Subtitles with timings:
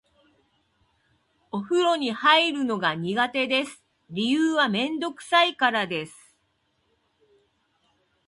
[1.51, 3.83] お風呂に入るのが苦手です。
[4.09, 6.35] 理由はめんどくさいからです。